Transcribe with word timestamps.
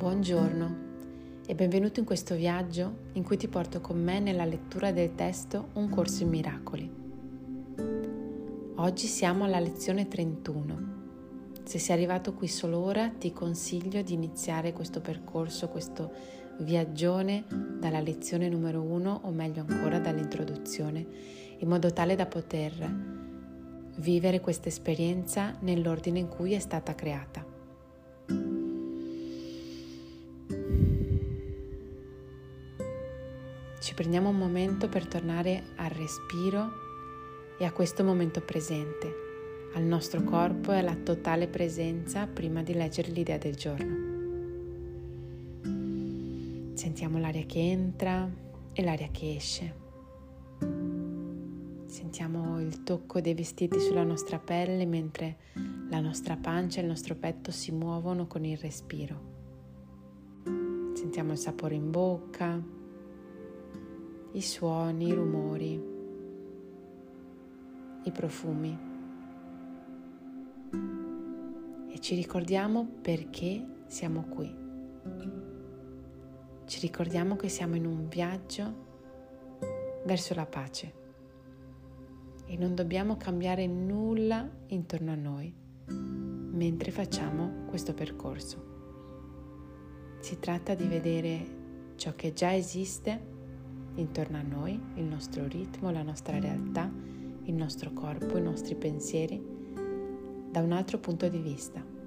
Buongiorno 0.00 0.76
e 1.46 1.54
benvenuto 1.54 2.00
in 2.00 2.06
questo 2.06 2.34
viaggio 2.34 3.08
in 3.12 3.22
cui 3.22 3.36
ti 3.36 3.48
porto 3.48 3.82
con 3.82 4.02
me 4.02 4.18
nella 4.18 4.46
lettura 4.46 4.92
del 4.92 5.14
testo 5.14 5.68
Un 5.74 5.90
corso 5.90 6.22
in 6.22 6.30
miracoli. 6.30 6.90
Oggi 8.76 9.06
siamo 9.06 9.44
alla 9.44 9.58
lezione 9.58 10.08
31. 10.08 10.78
Se 11.64 11.78
sei 11.78 11.96
arrivato 11.96 12.32
qui 12.32 12.48
solo 12.48 12.78
ora 12.78 13.10
ti 13.10 13.34
consiglio 13.34 14.00
di 14.00 14.14
iniziare 14.14 14.72
questo 14.72 15.02
percorso, 15.02 15.68
questo 15.68 16.10
viaggione 16.60 17.44
dalla 17.78 18.00
lezione 18.00 18.48
numero 18.48 18.80
1 18.80 19.20
o 19.24 19.30
meglio 19.32 19.66
ancora 19.68 19.98
dall'introduzione, 19.98 21.06
in 21.58 21.68
modo 21.68 21.92
tale 21.92 22.16
da 22.16 22.24
poter 22.24 22.72
vivere 23.96 24.40
questa 24.40 24.68
esperienza 24.68 25.58
nell'ordine 25.60 26.20
in 26.20 26.28
cui 26.28 26.54
è 26.54 26.58
stata 26.58 26.94
creata. 26.94 27.49
Prendiamo 34.00 34.30
un 34.30 34.38
momento 34.38 34.88
per 34.88 35.06
tornare 35.06 35.62
al 35.76 35.90
respiro 35.90 36.70
e 37.58 37.66
a 37.66 37.70
questo 37.70 38.02
momento 38.02 38.40
presente, 38.40 39.12
al 39.74 39.82
nostro 39.82 40.24
corpo 40.24 40.72
e 40.72 40.78
alla 40.78 40.94
totale 40.94 41.48
presenza 41.48 42.26
prima 42.26 42.62
di 42.62 42.72
leggere 42.72 43.10
l'idea 43.10 43.36
del 43.36 43.56
giorno. 43.56 44.08
Sentiamo 46.72 47.18
l'aria 47.18 47.44
che 47.44 47.58
entra 47.58 48.26
e 48.72 48.82
l'aria 48.82 49.10
che 49.12 49.34
esce. 49.34 49.74
Sentiamo 51.84 52.58
il 52.58 52.82
tocco 52.82 53.20
dei 53.20 53.34
vestiti 53.34 53.78
sulla 53.80 54.04
nostra 54.04 54.38
pelle 54.38 54.86
mentre 54.86 55.36
la 55.90 56.00
nostra 56.00 56.38
pancia 56.38 56.80
e 56.80 56.84
il 56.84 56.88
nostro 56.88 57.16
petto 57.16 57.50
si 57.50 57.70
muovono 57.70 58.26
con 58.26 58.46
il 58.46 58.56
respiro. 58.56 59.28
Sentiamo 60.94 61.32
il 61.32 61.38
sapore 61.38 61.74
in 61.74 61.90
bocca, 61.90 62.78
i 64.32 64.42
suoni, 64.42 65.06
i 65.06 65.12
rumori, 65.12 65.82
i 68.04 68.12
profumi. 68.12 68.78
E 71.88 72.00
ci 72.00 72.14
ricordiamo 72.14 72.86
perché 73.00 73.66
siamo 73.86 74.24
qui. 74.28 74.54
Ci 76.64 76.80
ricordiamo 76.80 77.34
che 77.34 77.48
siamo 77.48 77.74
in 77.74 77.86
un 77.86 78.08
viaggio 78.08 78.88
verso 80.04 80.34
la 80.34 80.46
pace 80.46 80.94
e 82.46 82.56
non 82.56 82.74
dobbiamo 82.74 83.16
cambiare 83.16 83.66
nulla 83.66 84.48
intorno 84.68 85.12
a 85.12 85.16
noi 85.16 85.52
mentre 86.60 86.90
facciamo 86.90 87.64
questo 87.66 87.94
percorso. 87.94 88.68
Si 90.20 90.38
tratta 90.38 90.74
di 90.74 90.86
vedere 90.86 91.94
ciò 91.96 92.14
che 92.14 92.32
già 92.32 92.54
esiste 92.54 93.38
intorno 93.94 94.38
a 94.38 94.42
noi, 94.42 94.80
il 94.94 95.04
nostro 95.04 95.46
ritmo, 95.46 95.90
la 95.90 96.02
nostra 96.02 96.38
realtà, 96.38 96.90
il 97.44 97.54
nostro 97.54 97.92
corpo, 97.92 98.38
i 98.38 98.42
nostri 98.42 98.74
pensieri, 98.74 99.42
da 100.50 100.60
un 100.60 100.72
altro 100.72 100.98
punto 100.98 101.28
di 101.28 101.38
vista. 101.38 101.98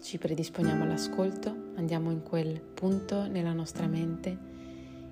Ci 0.00 0.18
predisponiamo 0.18 0.82
all'ascolto, 0.82 1.54
andiamo 1.76 2.10
in 2.10 2.22
quel 2.22 2.60
punto 2.60 3.28
nella 3.28 3.52
nostra 3.52 3.86
mente 3.86 4.48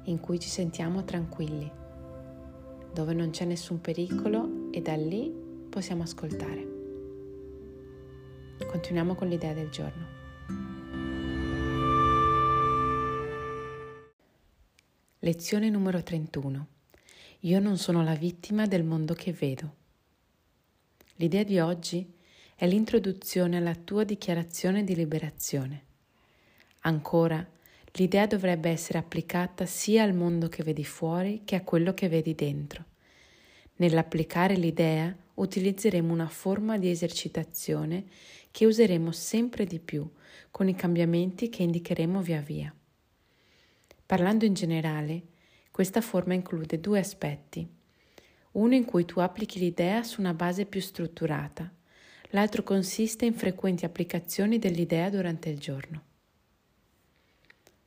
in 0.04 0.18
cui 0.18 0.40
ci 0.40 0.48
sentiamo 0.48 1.04
tranquilli, 1.04 1.70
dove 2.92 3.12
non 3.12 3.30
c'è 3.30 3.44
nessun 3.44 3.80
pericolo 3.80 4.70
e 4.70 4.80
da 4.80 4.96
lì 4.96 5.32
possiamo 5.68 6.02
ascoltare. 6.02 6.77
Continuiamo 8.67 9.14
con 9.14 9.29
l'idea 9.29 9.52
del 9.52 9.70
giorno. 9.70 10.07
Lezione 15.20 15.69
numero 15.70 16.02
31. 16.02 16.67
Io 17.41 17.61
non 17.61 17.77
sono 17.79 18.02
la 18.02 18.14
vittima 18.14 18.67
del 18.67 18.85
mondo 18.85 19.14
che 19.14 19.33
vedo. 19.33 19.74
L'idea 21.17 21.45
di 21.45 21.58
oggi 21.58 22.14
è 22.55 22.67
l'introduzione 22.67 23.57
alla 23.57 23.74
tua 23.74 24.05
dichiarazione 24.05 24.85
di 24.85 24.95
liberazione. 24.95 25.83
Ancora, 26.80 27.47
l'idea 27.92 28.27
dovrebbe 28.27 28.70
essere 28.70 28.98
applicata 28.98 29.67
sia 29.67 30.02
al 30.02 30.14
mondo 30.14 30.48
che 30.48 30.63
vedi 30.63 30.85
fuori 30.85 31.42
che 31.45 31.57
a 31.57 31.63
quello 31.63 31.95
che 31.95 32.08
vedi 32.08 32.35
dentro. 32.35 32.85
Nell'applicare 33.77 34.55
l'idea 34.55 35.14
utilizzeremo 35.35 36.13
una 36.13 36.29
forma 36.29 36.79
di 36.79 36.91
esercitazione 36.91 38.05
che 38.51 38.67
useremo 38.67 39.13
sempre 39.13 39.64
di 39.64 39.79
più 39.79 40.09
con 40.51 40.69
i 40.69 40.75
cambiamenti 40.75 41.48
che 41.48 41.63
indicheremo 41.63 42.20
via 42.20 42.41
via. 42.41 42.75
Parlando 44.07 44.45
in 44.45 44.55
generale, 44.55 45.23
questa 45.70 46.01
forma 46.01 46.35
include 46.35 46.81
due 46.81 46.98
aspetti. 46.98 47.69
Uno 48.53 48.75
in 48.75 48.85
cui 48.85 49.05
tu 49.05 49.20
applichi 49.20 49.59
l'idea 49.59 50.03
su 50.03 50.20
una 50.20 50.35
base 50.35 50.64
più 50.64 50.81
strutturata, 50.81 51.70
l'altro 52.31 52.63
consiste 52.63 53.27
in 53.27 53.35
frequenti 53.35 53.85
applicazioni 53.85 54.59
dell'idea 54.59 55.11
durante 55.11 55.51
il 55.51 55.59
giorno. 55.59 56.03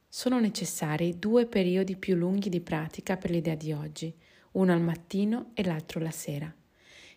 Sono 0.08 0.40
necessari 0.40 1.18
due 1.18 1.46
periodi 1.46 1.96
più 1.96 2.16
lunghi 2.16 2.50
di 2.50 2.62
pratica 2.62 3.18
per 3.18 3.32
l'idea 3.32 3.56
di 3.56 3.72
oggi, 3.74 4.14
uno 4.52 4.72
al 4.72 4.82
mattino 4.82 5.52
e 5.54 5.64
l'altro 5.64 6.00
la 6.00 6.12
sera 6.12 6.54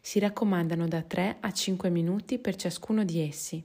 si 0.07 0.19
raccomandano 0.19 0.87
da 0.87 1.01
3 1.01 1.39
a 1.41 1.51
5 1.51 1.89
minuti 1.89 2.39
per 2.39 2.57
ciascuno 2.57 3.05
di 3.05 3.21
essi. 3.21 3.65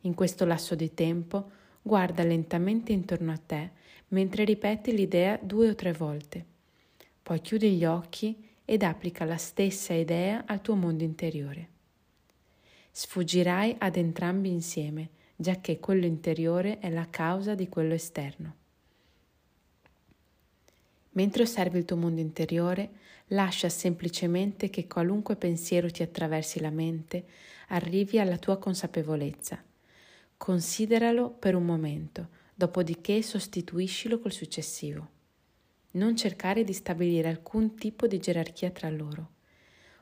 In 0.00 0.12
questo 0.12 0.44
lasso 0.44 0.74
di 0.74 0.92
tempo 0.92 1.50
guarda 1.80 2.22
lentamente 2.22 2.92
intorno 2.92 3.32
a 3.32 3.38
te 3.38 3.70
mentre 4.08 4.44
ripeti 4.44 4.92
l'idea 4.92 5.38
due 5.40 5.70
o 5.70 5.74
tre 5.74 5.94
volte. 5.94 6.44
Poi 7.22 7.40
chiudi 7.40 7.70
gli 7.76 7.86
occhi 7.86 8.46
ed 8.62 8.82
applica 8.82 9.24
la 9.24 9.38
stessa 9.38 9.94
idea 9.94 10.44
al 10.46 10.60
tuo 10.60 10.74
mondo 10.74 11.02
interiore. 11.02 11.68
Sfuggirai 12.90 13.76
ad 13.78 13.96
entrambi 13.96 14.50
insieme, 14.50 15.08
giacché 15.34 15.80
quello 15.80 16.04
interiore 16.04 16.78
è 16.78 16.90
la 16.90 17.08
causa 17.08 17.54
di 17.54 17.70
quello 17.70 17.94
esterno. 17.94 18.56
Mentre 21.12 21.42
osservi 21.42 21.78
il 21.78 21.84
tuo 21.84 21.96
mondo 21.96 22.20
interiore, 22.20 22.90
lascia 23.28 23.68
semplicemente 23.68 24.70
che 24.70 24.86
qualunque 24.86 25.36
pensiero 25.36 25.90
ti 25.90 26.02
attraversi 26.02 26.60
la 26.60 26.70
mente 26.70 27.24
arrivi 27.68 28.18
alla 28.18 28.38
tua 28.38 28.58
consapevolezza. 28.58 29.62
Consideralo 30.36 31.30
per 31.30 31.54
un 31.54 31.64
momento, 31.64 32.28
dopodiché 32.54 33.22
sostituiscilo 33.22 34.20
col 34.20 34.32
successivo. 34.32 35.08
Non 35.92 36.16
cercare 36.16 36.64
di 36.64 36.72
stabilire 36.72 37.28
alcun 37.28 37.74
tipo 37.74 38.06
di 38.06 38.18
gerarchia 38.18 38.70
tra 38.70 38.88
loro. 38.88 39.30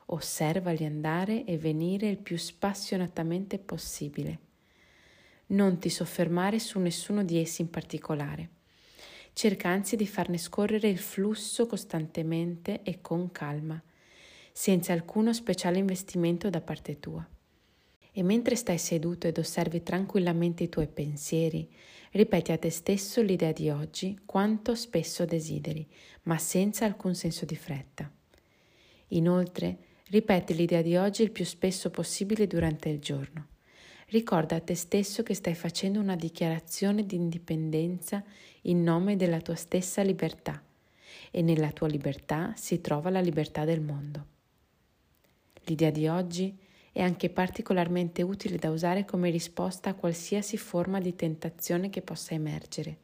Osservali 0.07 0.85
andare 0.85 1.43
e 1.43 1.57
venire 1.57 2.07
il 2.07 2.17
più 2.17 2.37
spassionatamente 2.37 3.59
possibile. 3.59 4.39
Non 5.47 5.77
ti 5.77 5.89
soffermare 5.89 6.59
su 6.59 6.79
nessuno 6.79 7.23
di 7.23 7.37
essi 7.37 7.61
in 7.61 7.69
particolare 7.69 8.59
cerca 9.33 9.69
anzi 9.69 9.95
di 9.95 10.07
farne 10.07 10.37
scorrere 10.37 10.89
il 10.89 10.97
flusso 10.97 11.65
costantemente 11.65 12.81
e 12.83 13.01
con 13.01 13.31
calma, 13.31 13.81
senza 14.51 14.93
alcuno 14.93 15.33
speciale 15.33 15.79
investimento 15.79 16.49
da 16.49 16.61
parte 16.61 16.99
tua. 16.99 17.27
E 18.13 18.23
mentre 18.23 18.55
stai 18.55 18.77
seduto 18.77 19.27
ed 19.27 19.37
osservi 19.37 19.83
tranquillamente 19.83 20.63
i 20.63 20.69
tuoi 20.69 20.87
pensieri, 20.87 21.69
ripeti 22.11 22.51
a 22.51 22.57
te 22.57 22.69
stesso 22.69 23.21
l'idea 23.21 23.53
di 23.53 23.69
oggi 23.69 24.19
quanto 24.25 24.75
spesso 24.75 25.23
desideri, 25.23 25.87
ma 26.23 26.37
senza 26.37 26.85
alcun 26.85 27.15
senso 27.15 27.45
di 27.45 27.55
fretta. 27.55 28.11
Inoltre, 29.09 29.77
ripeti 30.09 30.53
l'idea 30.53 30.81
di 30.81 30.97
oggi 30.97 31.23
il 31.23 31.31
più 31.31 31.45
spesso 31.45 31.89
possibile 31.89 32.47
durante 32.47 32.89
il 32.89 32.99
giorno. 32.99 33.47
Ricorda 34.07 34.57
a 34.57 34.59
te 34.59 34.75
stesso 34.75 35.23
che 35.23 35.33
stai 35.33 35.55
facendo 35.55 36.01
una 36.01 36.17
dichiarazione 36.17 37.05
di 37.05 37.15
indipendenza 37.15 38.21
in 38.61 38.83
nome 38.83 39.15
della 39.15 39.41
tua 39.41 39.55
stessa 39.55 40.01
libertà 40.01 40.61
e 41.31 41.41
nella 41.41 41.71
tua 41.71 41.87
libertà 41.87 42.53
si 42.55 42.81
trova 42.81 43.09
la 43.09 43.21
libertà 43.21 43.65
del 43.65 43.81
mondo. 43.81 44.25
L'idea 45.65 45.91
di 45.91 46.07
oggi 46.07 46.57
è 46.91 47.01
anche 47.01 47.29
particolarmente 47.29 48.21
utile 48.21 48.57
da 48.57 48.69
usare 48.69 49.05
come 49.05 49.29
risposta 49.29 49.89
a 49.89 49.95
qualsiasi 49.95 50.57
forma 50.57 50.99
di 50.99 51.15
tentazione 51.15 51.89
che 51.89 52.01
possa 52.01 52.33
emergere. 52.33 52.97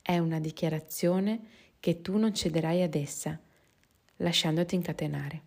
È 0.00 0.18
una 0.18 0.38
dichiarazione 0.38 1.40
che 1.80 2.00
tu 2.00 2.16
non 2.16 2.32
cederai 2.32 2.82
ad 2.82 2.94
essa, 2.94 3.38
lasciandoti 4.16 4.74
incatenare. 4.76 5.42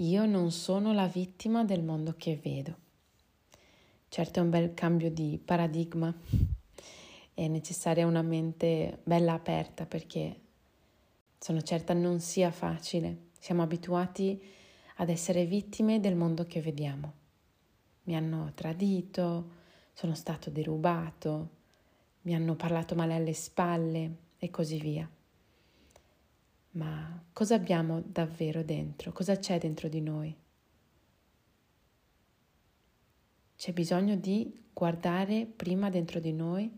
Io 0.00 0.24
non 0.24 0.50
sono 0.50 0.94
la 0.94 1.06
vittima 1.06 1.62
del 1.62 1.82
mondo 1.82 2.14
che 2.16 2.40
vedo. 2.42 2.74
Certo 4.08 4.38
è 4.38 4.42
un 4.42 4.48
bel 4.48 4.72
cambio 4.72 5.10
di 5.10 5.38
paradigma 5.44 6.14
è 7.34 7.46
necessaria 7.46 8.06
una 8.06 8.22
mente 8.22 9.00
bella 9.02 9.34
aperta 9.34 9.84
perché 9.84 10.40
sono 11.38 11.60
certa 11.60 11.92
non 11.92 12.18
sia 12.18 12.50
facile. 12.50 13.28
Siamo 13.38 13.60
abituati 13.60 14.42
ad 14.96 15.10
essere 15.10 15.44
vittime 15.44 16.00
del 16.00 16.16
mondo 16.16 16.46
che 16.46 16.62
vediamo. 16.62 17.12
Mi 18.04 18.16
hanno 18.16 18.52
tradito, 18.54 19.50
sono 19.92 20.14
stato 20.14 20.48
derubato, 20.48 21.50
mi 22.22 22.34
hanno 22.34 22.54
parlato 22.54 22.94
male 22.94 23.16
alle 23.16 23.34
spalle 23.34 24.16
e 24.38 24.48
così 24.48 24.78
via. 24.78 25.06
Ma 26.72 27.20
cosa 27.32 27.56
abbiamo 27.56 28.00
davvero 28.00 28.62
dentro? 28.62 29.10
Cosa 29.10 29.36
c'è 29.36 29.58
dentro 29.58 29.88
di 29.88 30.00
noi? 30.00 30.36
C'è 33.56 33.72
bisogno 33.72 34.14
di 34.14 34.66
guardare 34.72 35.46
prima 35.46 35.90
dentro 35.90 36.20
di 36.20 36.32
noi 36.32 36.70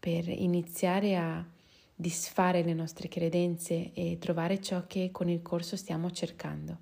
per 0.00 0.28
iniziare 0.28 1.16
a 1.16 1.46
disfare 1.94 2.64
le 2.64 2.74
nostre 2.74 3.06
credenze 3.06 3.92
e 3.92 4.18
trovare 4.18 4.60
ciò 4.60 4.84
che 4.86 5.10
con 5.12 5.28
il 5.28 5.42
corso 5.42 5.76
stiamo 5.76 6.10
cercando, 6.10 6.78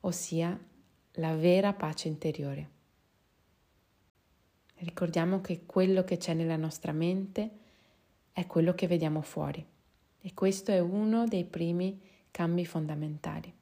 ossia 0.00 0.56
la 1.12 1.34
vera 1.34 1.72
pace 1.72 2.08
interiore. 2.08 2.70
Ricordiamo 4.76 5.40
che 5.40 5.64
quello 5.64 6.04
che 6.04 6.18
c'è 6.18 6.34
nella 6.34 6.56
nostra 6.56 6.92
mente 6.92 7.50
è 8.32 8.46
quello 8.46 8.74
che 8.74 8.86
vediamo 8.86 9.22
fuori 9.22 9.66
e 10.20 10.34
questo 10.34 10.70
è 10.72 10.80
uno 10.80 11.26
dei 11.26 11.44
primi 11.44 12.00
cambi 12.30 12.66
fondamentali. 12.66 13.52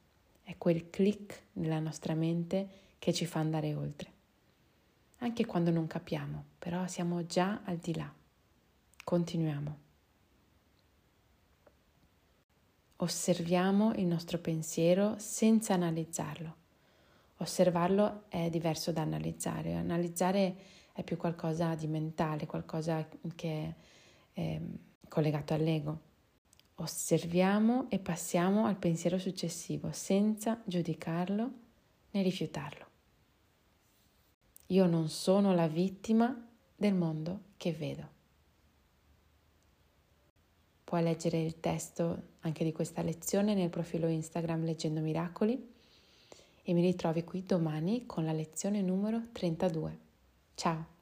È 0.43 0.55
quel 0.59 0.91
click 0.91 1.45
nella 1.55 1.81
nostra 1.81 2.15
mente 2.15 2.69
che 2.99 3.13
ci 3.13 3.27
fa 3.27 3.41
andare 3.41 3.75
oltre. 3.75 4.13
Anche 5.19 5.47
quando 5.47 5.71
non 5.71 5.87
capiamo, 5.87 6.45
però 6.59 6.87
siamo 6.87 7.25
già 7.27 7.63
al 7.65 7.77
di 7.77 7.95
là. 7.95 8.13
Continuiamo. 9.03 9.79
Osserviamo 12.97 13.93
il 13.95 14.07
nostro 14.07 14.39
pensiero 14.39 15.17
senza 15.19 15.75
analizzarlo. 15.75 16.57
Osservarlo 17.39 18.25
è 18.29 18.49
diverso 18.49 18.93
da 18.93 19.03
analizzare. 19.03 19.75
Analizzare 19.75 20.57
è 20.93 21.03
più 21.03 21.17
qualcosa 21.17 21.75
di 21.75 21.87
mentale, 21.87 22.47
qualcosa 22.47 23.07
che 23.35 23.75
è 24.33 24.41
eh, 24.41 24.61
collegato 25.09 25.53
all'ego. 25.53 26.06
Osserviamo 26.79 27.89
e 27.89 27.99
passiamo 27.99 28.67
al 28.67 28.77
pensiero 28.77 29.19
successivo 29.19 29.91
senza 29.93 30.61
giudicarlo 30.65 31.51
né 32.11 32.23
rifiutarlo. 32.23 32.85
Io 34.67 34.87
non 34.87 35.09
sono 35.09 35.55
la 35.55 35.69
vittima 35.69 36.49
del 36.75 36.95
mondo 36.95 37.41
che 37.57 37.73
vedo. 37.73 38.15
Puoi 40.85 41.03
leggere 41.03 41.43
il 41.43 41.61
testo 41.61 42.35
anche 42.41 42.63
di 42.63 42.73
questa 42.73 43.03
lezione 43.03 43.55
nel 43.55 43.71
profilo 43.71 44.07
Instagram 44.09 44.65
Leggendo 44.65 45.01
Miracoli 45.01 45.75
e 46.63 46.73
mi 46.73 46.83
ritrovi 46.83 47.25
qui 47.25 47.43
domani 47.45 48.07
con 48.07 48.25
la 48.25 48.33
lezione 48.33 48.83
numero 48.83 49.23
32. 49.33 49.99
Ciao! 50.55 50.95